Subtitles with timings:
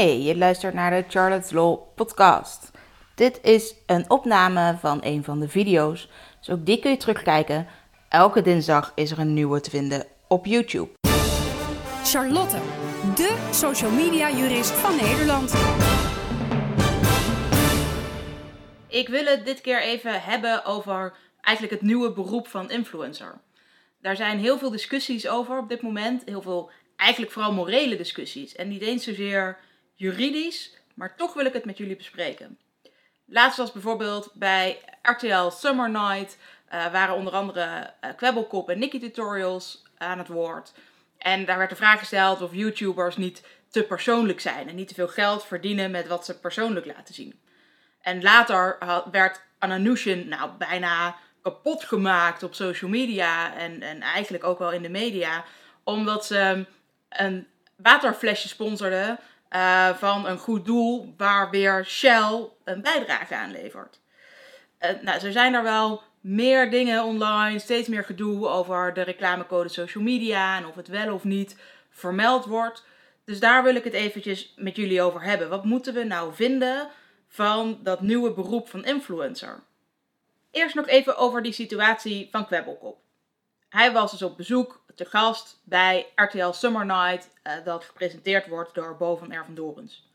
[0.00, 2.70] Hey, je luistert naar de Charlotte's Law podcast.
[3.14, 7.66] Dit is een opname van een van de video's, dus ook die kun je terugkijken.
[8.08, 10.88] Elke dinsdag is er een nieuwe te vinden op YouTube.
[12.04, 12.56] Charlotte,
[13.14, 15.52] de social media jurist van Nederland.
[18.88, 23.40] Ik wil het dit keer even hebben over eigenlijk het nieuwe beroep van influencer.
[24.00, 26.22] Daar zijn heel veel discussies over op dit moment.
[26.24, 28.54] Heel veel, eigenlijk vooral morele discussies.
[28.54, 29.58] En niet eens zozeer
[30.00, 32.58] juridisch, maar toch wil ik het met jullie bespreken.
[33.24, 36.38] Laatst was bijvoorbeeld bij RTL Summer Night,
[36.72, 40.72] uh, waren onder andere uh, Kwebbelkop en Nicky Tutorials aan het woord.
[41.18, 44.94] En daar werd de vraag gesteld of YouTubers niet te persoonlijk zijn en niet te
[44.94, 47.40] veel geld verdienen met wat ze persoonlijk laten zien.
[48.00, 48.78] En later
[49.10, 54.82] werd Ananushin nou bijna kapot gemaakt op social media en, en eigenlijk ook wel in
[54.82, 55.44] de media,
[55.84, 56.66] omdat ze
[57.08, 59.18] een waterflesje sponsorde
[59.50, 64.00] uh, van een goed doel waar weer Shell een bijdrage aan levert.
[64.80, 69.68] Uh, nou, er zijn er wel meer dingen online, steeds meer gedoe over de reclamecode
[69.68, 71.56] social media en of het wel of niet
[71.90, 72.84] vermeld wordt.
[73.24, 75.48] Dus daar wil ik het eventjes met jullie over hebben.
[75.48, 76.88] Wat moeten we nou vinden
[77.28, 79.62] van dat nieuwe beroep van influencer?
[80.50, 82.98] Eerst nog even over die situatie van Kwebbelkop.
[83.68, 88.74] Hij was dus op bezoek te gast bij RTL Summer Night, uh, dat gepresenteerd wordt
[88.74, 90.08] door Bo van Ervendorens.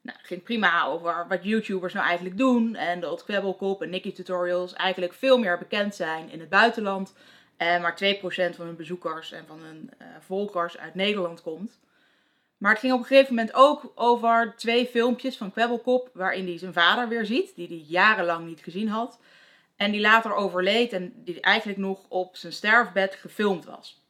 [0.00, 4.12] Nou, het ging prima over wat YouTubers nou eigenlijk doen en dat Kwebbelkop en Nicky
[4.12, 7.14] Tutorials eigenlijk veel meer bekend zijn in het buitenland
[7.56, 8.20] en maar 2%
[8.56, 11.78] van hun bezoekers en van hun uh, volgers uit Nederland komt.
[12.58, 16.58] Maar het ging op een gegeven moment ook over twee filmpjes van Kwebbelkop waarin hij
[16.58, 19.20] zijn vader weer ziet, die hij jarenlang niet gezien had.
[19.76, 24.04] En die later overleed en die eigenlijk nog op zijn sterfbed gefilmd was.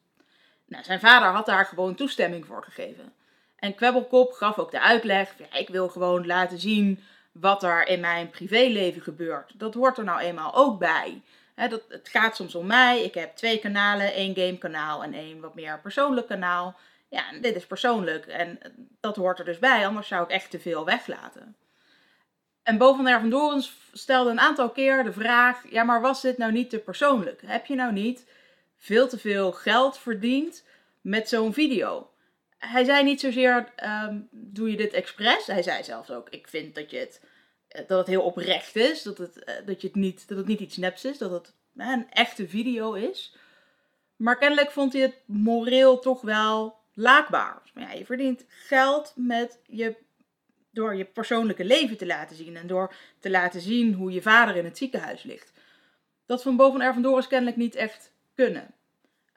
[0.67, 3.13] Nou, zijn vader had daar gewoon toestemming voor gegeven.
[3.57, 8.01] En Kwebbelkop gaf ook de uitleg: ja, ik wil gewoon laten zien wat er in
[8.01, 9.53] mijn privéleven gebeurt.
[9.59, 11.23] Dat hoort er nou eenmaal ook bij.
[11.55, 13.03] dat, het gaat soms om mij.
[13.03, 16.77] Ik heb twee kanalen: één gamekanaal en één wat meer persoonlijk kanaal.
[17.09, 18.59] Ja, dit is persoonlijk en
[19.01, 21.57] dat hoort er dus bij, anders zou ik echt te veel weglaten.
[22.63, 26.53] En Bo van Ervendorens stelde een aantal keer de vraag: ja, maar was dit nou
[26.53, 27.43] niet te persoonlijk?
[27.47, 28.27] Heb je nou niet
[28.77, 30.65] veel te veel geld verdiend
[31.01, 32.11] met zo'n video?
[32.59, 35.47] Hij zei niet zozeer: um, doe je dit expres?
[35.47, 37.21] Hij zei zelfs ook: ik vind dat, je het,
[37.69, 40.47] eh, dat het heel oprecht is, dat het, eh, dat, je het niet, dat het
[40.47, 43.37] niet iets neps is, dat het een echte video is.
[44.17, 47.63] Maar kennelijk vond hij het moreel toch wel laakbaar.
[47.75, 49.97] Ja, je verdient geld met je
[50.71, 54.57] door je persoonlijke leven te laten zien en door te laten zien hoe je vader
[54.57, 55.53] in het ziekenhuis ligt.
[56.27, 58.75] Dat van boven Ervendoris kennelijk niet echt kunnen.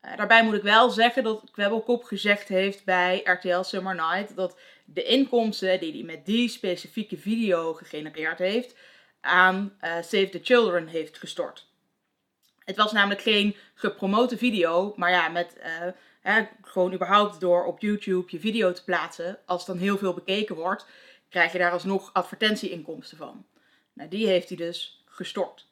[0.05, 4.57] Uh, daarbij moet ik wel zeggen dat Kwebbelkop gezegd heeft bij RTL Summer Night dat
[4.85, 8.75] de inkomsten die hij met die specifieke video gegenereerd heeft
[9.21, 11.67] aan uh, Save the Children heeft gestort.
[12.59, 15.65] Het was namelijk geen gepromote video, maar ja, met uh,
[16.21, 20.55] hè, gewoon überhaupt door op YouTube je video te plaatsen, als dan heel veel bekeken
[20.55, 20.85] wordt,
[21.29, 23.45] krijg je daar alsnog advertentieinkomsten van.
[23.93, 25.68] Nou, die heeft hij dus gestort.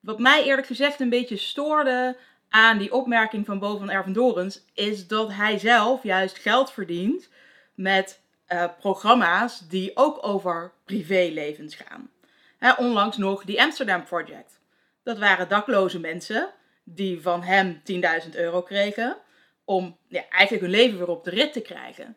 [0.00, 2.16] Wat mij eerlijk gezegd een beetje stoorde
[2.48, 7.28] aan die opmerking van Bo van Ervendorens, is dat hij zelf juist geld verdient
[7.74, 12.10] met uh, programma's die ook over privélevens gaan.
[12.58, 14.60] Hè, onlangs nog die Amsterdam Project.
[15.02, 16.50] Dat waren dakloze mensen
[16.84, 17.82] die van hem
[18.24, 19.16] 10.000 euro kregen
[19.64, 22.16] om ja, eigenlijk hun leven weer op de rit te krijgen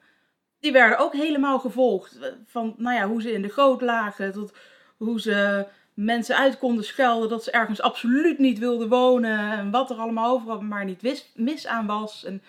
[0.63, 2.19] die werden ook helemaal gevolgd.
[2.45, 4.53] Van nou ja, hoe ze in de goot lagen, tot
[4.97, 9.51] hoe ze mensen uit konden schelden dat ze ergens absoluut niet wilden wonen.
[9.51, 12.23] En wat er allemaal overal maar niet wist, mis aan was.
[12.23, 12.41] En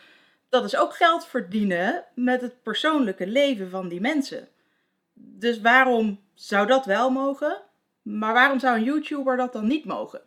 [0.49, 4.49] dat is ook geld verdienen met het persoonlijke leven van die mensen.
[5.15, 7.63] Dus waarom zou dat wel mogen?
[8.03, 10.21] Maar waarom zou een YouTuber dat dan niet mogen?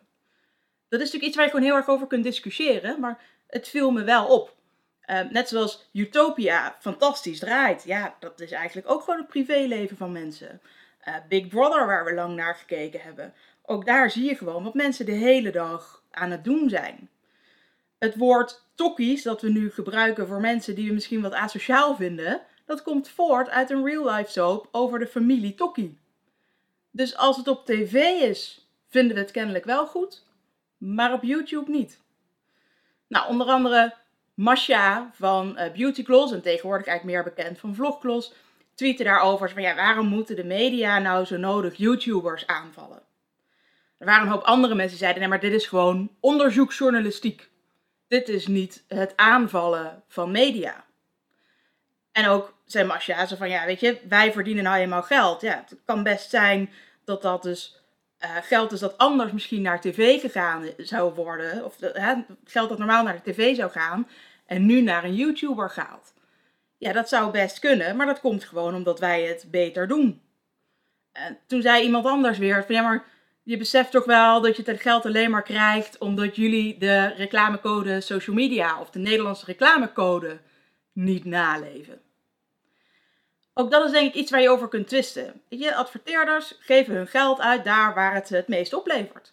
[0.88, 3.90] Dat is natuurlijk iets waar je gewoon heel erg over kunt discussiëren, maar het viel
[3.90, 4.56] me wel op.
[5.00, 7.84] Ehm, net zoals Utopia fantastisch draait.
[7.84, 10.60] Ja, dat is eigenlijk ook gewoon het privéleven van mensen.
[11.08, 13.34] Uh, Big Brother, waar we lang naar gekeken hebben.
[13.62, 17.10] Ook daar zie je gewoon wat mensen de hele dag aan het doen zijn.
[17.98, 22.42] Het woord tokkies, dat we nu gebruiken voor mensen die we misschien wat asociaal vinden,
[22.66, 25.98] dat komt voort uit een real-life soap over de familie Tokkie.
[26.90, 30.26] Dus als het op tv is, vinden we het kennelijk wel goed,
[30.78, 32.00] maar op YouTube niet.
[33.06, 33.94] Nou, onder andere
[34.34, 38.32] Masha van uh, Beauty Gloss, en tegenwoordig eigenlijk meer bekend van Vlogklos,
[38.78, 43.02] tweette daarover van ja, waarom moeten de media nou zo nodig YouTubers aanvallen?
[43.98, 47.50] Er waren een hoop andere mensen die zeiden nee, maar dit is gewoon onderzoeksjournalistiek.
[48.08, 50.84] Dit is niet het aanvallen van media.
[52.12, 55.40] En ook zei Masha van, ja, weet je, wij verdienen nou eenmaal geld.
[55.40, 56.70] Ja, het kan best zijn
[57.04, 57.82] dat dat dus
[58.20, 61.64] uh, geld is dat anders misschien naar tv gegaan zou worden.
[61.64, 62.14] Of hè,
[62.44, 64.08] geld dat normaal naar de tv zou gaan.
[64.46, 66.16] En nu naar een YouTuber gaat.
[66.78, 70.22] Ja, dat zou best kunnen, maar dat komt gewoon omdat wij het beter doen.
[71.12, 73.04] En toen zei iemand anders weer van ja, maar
[73.42, 78.00] je beseft toch wel dat je het geld alleen maar krijgt omdat jullie de reclamecode
[78.00, 80.38] social media of de Nederlandse reclamecode
[80.92, 82.00] niet naleven.
[83.54, 85.42] Ook dat is denk ik iets waar je over kunt twisten.
[85.48, 89.32] Je, adverteerders geven hun geld uit daar waar het het meest oplevert.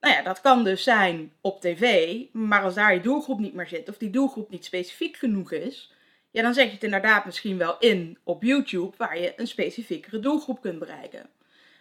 [0.00, 3.68] Nou ja, dat kan dus zijn op tv, maar als daar je doelgroep niet meer
[3.68, 5.92] zit of die doelgroep niet specifiek genoeg is,
[6.36, 10.20] ja, dan zet je het inderdaad misschien wel in op YouTube waar je een specifiekere
[10.20, 11.28] doelgroep kunt bereiken.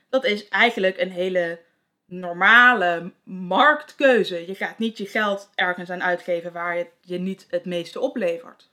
[0.10, 1.60] Dat is eigenlijk een hele
[2.06, 4.48] normale marktkeuze.
[4.48, 8.70] Je gaat niet je geld ergens aan uitgeven waar het je niet het meeste oplevert.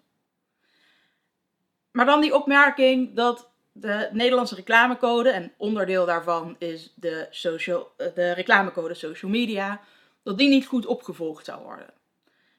[1.90, 7.28] Maar dan die opmerking dat de Nederlandse reclamecode, en onderdeel daarvan is de,
[7.96, 9.81] eh, de reclamecode social media,
[10.23, 12.01] dat die niet goed opgevolgd zou worden.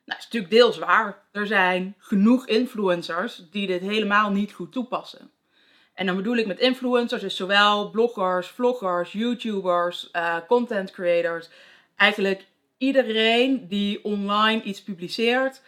[0.05, 1.23] Nou, is natuurlijk deels waar.
[1.31, 5.31] Er zijn genoeg influencers die dit helemaal niet goed toepassen.
[5.93, 11.49] En dan bedoel ik met influencers dus zowel bloggers, vloggers, YouTubers, uh, content creators.
[11.95, 12.45] Eigenlijk
[12.77, 15.61] iedereen die online iets publiceert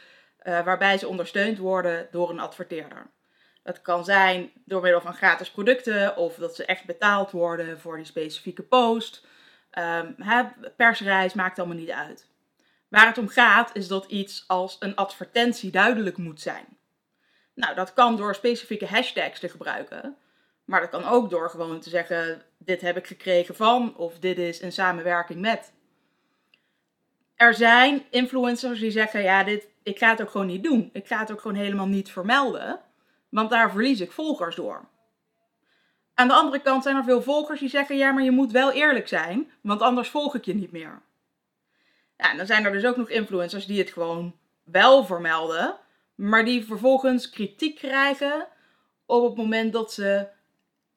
[0.44, 3.08] uh, waarbij ze ondersteund worden door een adverteerder.
[3.64, 7.96] Dat kan zijn door middel van gratis producten of dat ze echt betaald worden voor
[7.96, 9.26] die specifieke post.
[9.72, 10.16] Um,
[10.76, 12.28] persreis maakt allemaal niet uit.
[12.88, 16.66] Waar het om gaat is dat iets als een advertentie duidelijk moet zijn.
[17.54, 20.16] Nou, dat kan door specifieke hashtags te gebruiken.
[20.66, 24.38] Maar dat kan ook door gewoon te zeggen: dit heb ik gekregen van of dit
[24.38, 25.74] is in samenwerking met.
[27.36, 30.90] Er zijn influencers die zeggen: ja, dit, ik ga het ook gewoon niet doen.
[30.94, 32.84] Ik ga het ook gewoon helemaal niet vermelden
[33.36, 34.90] want daar verlies ik volgers door.
[36.14, 38.72] Aan de andere kant zijn er veel volgers die zeggen: ja, maar je moet wel
[38.72, 41.02] eerlijk zijn, want anders volg ik je niet meer.
[42.18, 45.78] Ja, dan zijn er dus ook nog influencers die het gewoon wel vermelden,
[46.16, 48.48] maar die vervolgens kritiek krijgen
[49.06, 50.28] op het moment dat ze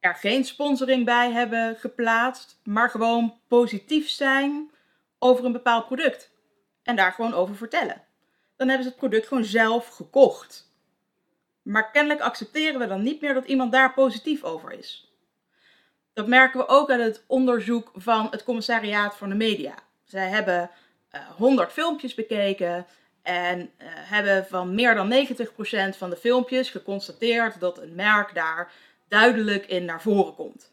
[0.00, 4.70] er geen sponsoring bij hebben geplaatst, maar gewoon positief zijn
[5.18, 6.30] over een bepaald product.
[6.82, 8.04] En daar gewoon over vertellen.
[8.56, 10.72] Dan hebben ze het product gewoon zelf gekocht.
[11.62, 15.12] Maar kennelijk accepteren we dan niet meer dat iemand daar positief over is.
[16.12, 19.74] Dat merken we ook uit het onderzoek van het Commissariaat voor de Media.
[20.04, 20.70] Zij hebben
[21.37, 22.87] 100 filmpjes bekeken
[23.22, 28.72] en uh, hebben van meer dan 90% van de filmpjes geconstateerd dat een merk daar
[29.08, 30.72] duidelijk in naar voren komt.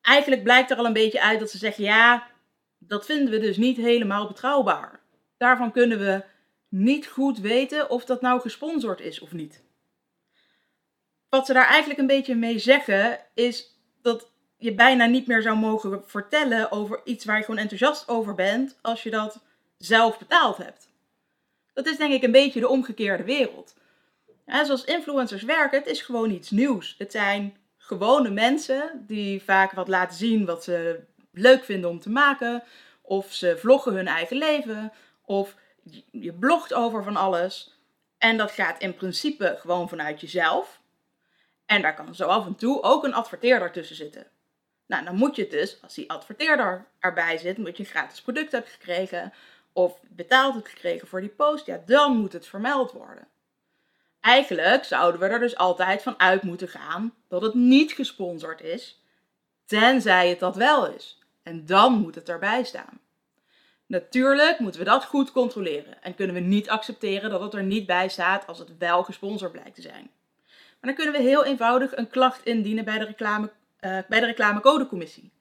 [0.00, 2.26] Eigenlijk blijkt er al een beetje uit dat ze zeggen: ja,
[2.78, 5.00] dat vinden we dus niet helemaal betrouwbaar.
[5.36, 6.24] Daarvan kunnen we
[6.68, 9.64] niet goed weten of dat nou gesponsord is of niet.
[11.28, 14.31] Wat ze daar eigenlijk een beetje mee zeggen is dat
[14.62, 18.78] je bijna niet meer zou mogen vertellen over iets waar je gewoon enthousiast over bent
[18.80, 19.40] als je dat
[19.78, 20.88] zelf betaald hebt.
[21.72, 23.74] Dat is denk ik een beetje de omgekeerde wereld.
[24.46, 26.94] Ja, zoals influencers werken, het is gewoon iets nieuws.
[26.98, 31.00] Het zijn gewone mensen die vaak wat laten zien wat ze
[31.32, 32.62] leuk vinden om te maken.
[33.02, 34.92] Of ze vloggen hun eigen leven.
[35.24, 35.54] Of
[36.10, 37.78] je blogt over van alles.
[38.18, 40.80] En dat gaat in principe gewoon vanuit jezelf.
[41.66, 44.26] En daar kan zo af en toe ook een adverteerder tussen zitten.
[44.92, 48.20] Nou, dan moet je het dus, als die adverteerder erbij zit, omdat je een gratis
[48.20, 49.32] product hebt gekregen
[49.72, 53.28] of betaald hebt gekregen voor die post, ja, dan moet het vermeld worden.
[54.20, 59.02] Eigenlijk zouden we er dus altijd van uit moeten gaan dat het niet gesponsord is,
[59.64, 61.18] tenzij het dat wel is.
[61.42, 63.00] En dan moet het erbij staan.
[63.86, 67.86] Natuurlijk moeten we dat goed controleren en kunnen we niet accepteren dat het er niet
[67.86, 70.10] bij staat als het wel gesponsord blijkt te zijn.
[70.80, 73.50] Maar dan kunnen we heel eenvoudig een klacht indienen bij de, reclame,
[73.82, 75.32] uh, bij de reclamecodecommissie.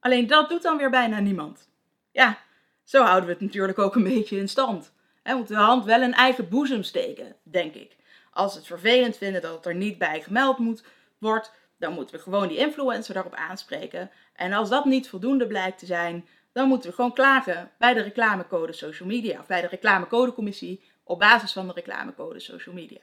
[0.00, 1.68] Alleen dat doet dan weer bijna niemand.
[2.10, 2.38] Ja,
[2.84, 4.92] zo houden we het natuurlijk ook een beetje in stand.
[5.22, 7.96] We moeten de hand wel in eigen boezem steken, denk ik.
[8.30, 10.84] Als we het vervelend vinden dat het er niet bij gemeld moet,
[11.18, 14.10] wordt, dan moeten we gewoon die influencer daarop aanspreken.
[14.32, 18.00] En als dat niet voldoende blijkt te zijn, dan moeten we gewoon klagen bij de
[18.00, 23.00] reclamecode social media of bij de reclamecodecommissie op basis van de reclamecode social media.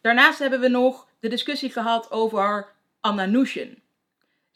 [0.00, 3.82] Daarnaast hebben we nog de discussie gehad over Anna Nushin.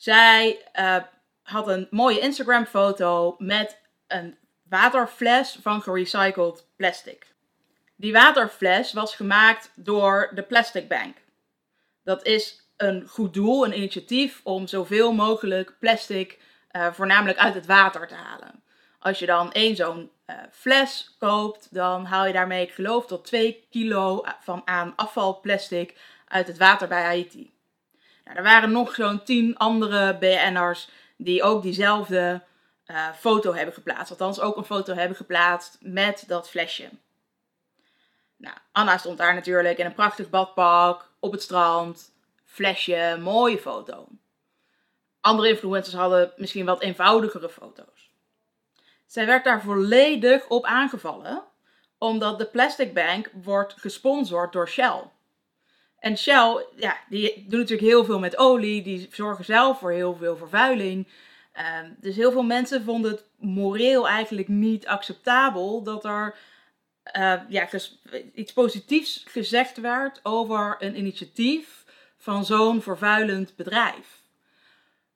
[0.03, 0.97] Zij uh,
[1.43, 7.27] had een mooie Instagram foto met een waterfles van gerecycled plastic.
[7.97, 11.17] Die waterfles was gemaakt door de Plastic Bank.
[12.05, 16.39] Dat is een goed doel, een initiatief om zoveel mogelijk plastic
[16.73, 18.63] uh, voornamelijk uit het water te halen.
[18.99, 23.25] Als je dan één zo'n uh, fles koopt, dan haal je daarmee, ik geloof, tot
[23.25, 27.52] 2 kilo van aan afvalplastic uit het water bij Haiti.
[28.25, 32.43] Nou, er waren nog zo'n 10 andere BN'ers die ook diezelfde
[32.87, 34.11] uh, foto hebben geplaatst.
[34.11, 36.91] Althans, ook een foto hebben geplaatst met dat flesje.
[38.37, 42.13] Nou, Anna stond daar natuurlijk in een prachtig badpak, op het strand,
[42.45, 44.09] flesje, mooie foto.
[45.21, 48.11] Andere influencers hadden misschien wat eenvoudigere foto's.
[49.07, 51.45] Zij werd daar volledig op aangevallen,
[51.99, 55.03] omdat de Plastic Bank wordt gesponsord door Shell.
[56.03, 60.17] En Shell, ja, die doen natuurlijk heel veel met olie, die zorgen zelf voor heel
[60.17, 61.09] veel vervuiling.
[61.53, 66.35] Ehm, dus heel veel mensen vonden het moreel eigenlijk niet acceptabel dat er
[67.17, 67.69] uh, ja,
[68.35, 71.85] iets positiefs gezegd werd over een initiatief
[72.17, 74.23] van zo'n vervuilend bedrijf.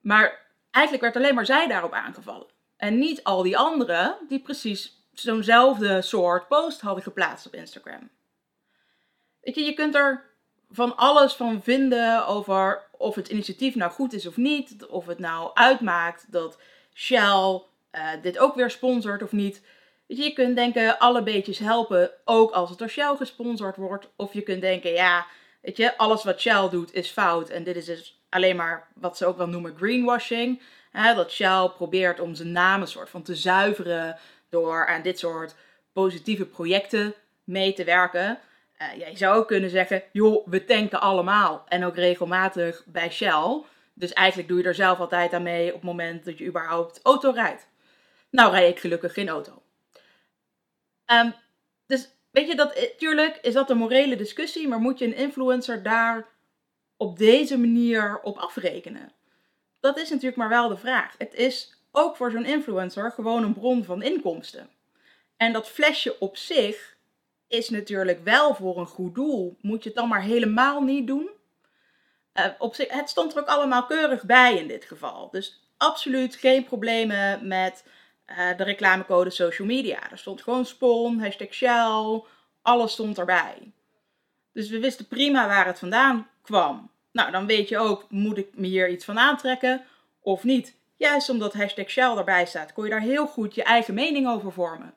[0.01, 2.47] Maar eigenlijk werd alleen maar zij daarop aangevallen.
[2.77, 8.11] En niet al die anderen die precies zo'nzelfde soort post hadden geplaatst op Instagram.
[9.41, 10.35] Weet je, je kunt er
[10.71, 14.87] van alles van vinden over of het initiatief nou goed is of niet.
[14.87, 16.59] Of het nou uitmaakt dat
[16.95, 19.63] Shell uh, dit ook weer sponsort of niet.
[20.07, 24.09] Je kunt denken, alle beetjes helpen, ook als het door Shell gesponsord wordt.
[24.17, 25.27] Of je kunt denken, ja,
[25.63, 27.49] weet je, alles wat Shell doet is fout.
[27.49, 30.63] En dit is dus alleen maar wat ze ook wel noemen greenwashing.
[30.91, 34.19] Hè, dat Shell probeert om zijn naam een soort van te zuiveren
[34.49, 35.55] door aan dit soort
[35.93, 38.39] positieve projecten mee te werken.
[38.83, 41.65] Uh, ja, je zou ook kunnen zeggen, joh, we tanken allemaal.
[41.69, 43.63] En ook regelmatig bij Shell.
[43.95, 47.01] Dus eigenlijk doe je er zelf altijd aan mee op het moment dat je überhaupt
[47.03, 47.69] auto rijdt.
[48.31, 49.63] Nou rijd ik gelukkig geen auto.
[51.07, 51.35] Um,
[51.87, 55.83] dus weet je, dat, eh, is dat een morele discussie, maar moet je een influencer
[55.83, 56.27] daar
[56.97, 59.13] op deze manier op afrekenen?
[59.81, 61.15] Dat is natuurlijk maar wel de vraag.
[61.19, 64.71] Het is ook voor zo'n influencer gewoon een bron van inkomsten.
[65.37, 66.96] En dat flesje op zich
[67.49, 69.57] is natuurlijk wel voor een goed doel.
[69.61, 71.31] Moet je het dan maar helemaal niet doen?
[72.35, 75.29] Uh, op zich, het stond er ook allemaal keurig bij in dit geval.
[75.31, 77.85] Dus absoluut geen problemen met
[78.27, 80.11] uh, de reclamecode social media.
[80.11, 82.23] Er stond gewoon Spon, hashtag Shell,
[82.63, 83.73] alles stond erbij.
[84.53, 86.91] Dus we wisten prima waar het vandaan kwam.
[87.13, 89.85] Nou, dan weet je ook, moet ik me hier iets van aantrekken
[90.21, 90.77] of niet?
[90.97, 94.53] Juist omdat hashtag Shell erbij staat, kon je daar heel goed je eigen mening over
[94.53, 94.95] vormen.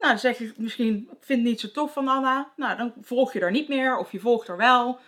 [0.00, 2.52] Nou, dan zeg je misschien, ik vind het niet zo tof van Anna.
[2.56, 4.98] Nou, dan volg je er niet meer of je volgt er wel.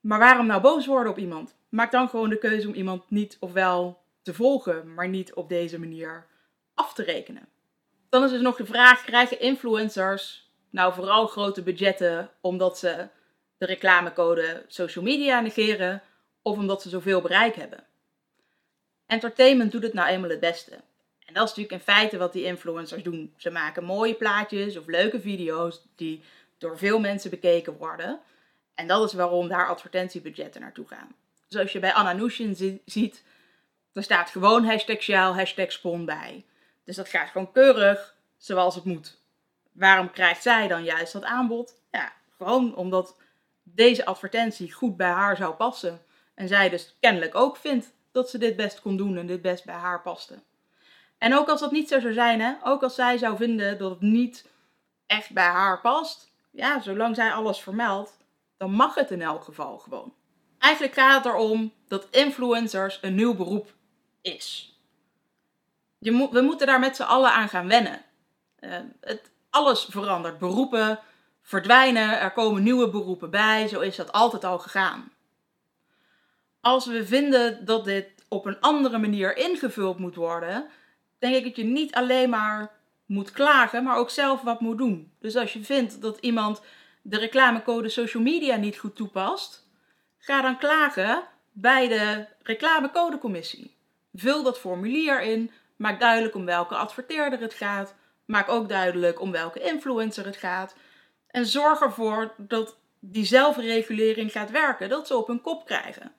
[0.00, 1.56] Maar waarom nou boos worden op iemand?
[1.68, 5.48] Maak dan gewoon de keuze om iemand niet of wel te volgen, maar niet op
[5.48, 6.26] deze manier
[6.74, 7.48] af te rekenen.
[8.08, 13.08] Dan is dus nog de vraag: krijgen influencers nou vooral grote budgetten omdat ze
[13.58, 16.02] de reclamecode social media negeren
[16.42, 17.84] of omdat ze zoveel bereik hebben?
[19.06, 20.80] Entertainment doet het nou eenmaal het beste.
[21.30, 23.34] En dat is natuurlijk in feite wat die influencers doen.
[23.36, 26.22] Ze maken mooie plaatjes of leuke video's die
[26.58, 28.20] door veel mensen bekeken worden.
[28.74, 31.14] En dat is waarom daar advertentiebudgetten naartoe gaan.
[31.48, 33.24] Zoals je bij Anna Nushin ziet,
[33.92, 36.44] er staat gewoon hashtag Shell, hashtag Spon bij.
[36.84, 39.18] Dus dat gaat gewoon keurig zoals het moet.
[39.72, 41.74] Waarom krijgt zij dan juist dat aanbod?
[41.90, 43.16] Ja, gewoon omdat
[43.62, 46.02] deze advertentie goed bij haar zou passen.
[46.34, 49.64] En zij dus kennelijk ook vindt dat ze dit best kon doen en dit best
[49.64, 50.38] bij haar paste.
[51.20, 53.90] En ook als dat niet zo zou zijn, hè, ook als zij zou vinden dat
[53.90, 54.48] het niet
[55.06, 58.18] echt bij haar past, ja, zolang zij alles vermeldt,
[58.56, 60.14] dan mag het in elk geval gewoon.
[60.58, 63.74] Eigenlijk gaat het erom dat influencers een nieuw beroep
[64.20, 64.70] is
[66.00, 68.02] je we moeten daar met z'n allen aan gaan wennen.
[68.60, 70.38] Uh, het, alles verandert.
[70.38, 70.98] Beroepen
[71.42, 73.68] verdwijnen, er komen nieuwe beroepen bij.
[73.68, 75.12] Zo is dat altijd al gegaan.
[76.60, 80.66] Als we vinden dat dit op een andere manier ingevuld moet worden,
[81.20, 82.70] denk ik dat je niet alleen maar
[83.06, 85.12] moet klagen, maar ook zelf wat moet doen.
[85.20, 86.62] Dus als je vindt dat iemand
[87.02, 89.68] de reclamecode social media niet goed toepast,
[90.18, 91.22] ga dan klagen
[91.52, 93.76] bij de reclamecodecommissie.
[94.12, 95.50] Vul dat formulier in,
[95.80, 97.94] Maak duidelijk om welke adverteerder het gaat.
[98.24, 100.76] Maak ook duidelijk om welke influencer het gaat.
[101.26, 106.12] En zorg ervoor dat die zelfregulering gaat werken, dat ze op hun kop krijgen.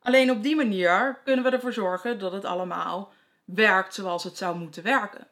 [0.00, 3.12] Alleen op die manier kunnen we ervoor zorgen dat het allemaal
[3.44, 5.26] werkt zoals het zou moeten werken.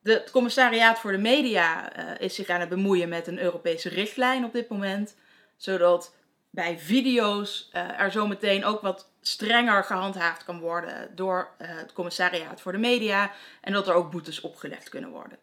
[0.00, 3.88] De, het commissariaat voor de media uh, is zich aan het bemoeien met een Europese
[3.88, 5.16] richtlijn op dit moment,
[5.56, 6.14] zodat
[6.50, 12.60] bij video's uh, er zometeen ook wat strenger gehandhaafd kan worden door uh, het commissariaat
[12.60, 15.38] voor de media en dat er ook boetes opgelegd kunnen worden.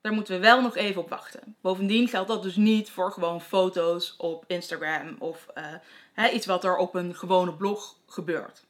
[0.00, 1.56] Daar moeten we wel nog even op wachten.
[1.60, 5.46] Bovendien geldt dat dus niet voor gewoon foto's op Instagram of
[6.12, 8.64] hè, iets wat er op een gewone blog gebeurt.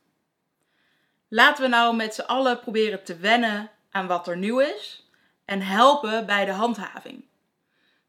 [1.33, 5.09] Laten we nou met z'n allen proberen te wennen aan wat er nieuw is
[5.45, 7.25] en helpen bij de handhaving.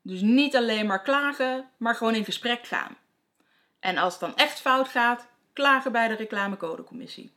[0.01, 2.97] Dus niet alleen maar klagen, maar gewoon in gesprek gaan.
[3.79, 7.31] En als het dan echt fout gaat, klagen bij de reclamecodecommissie.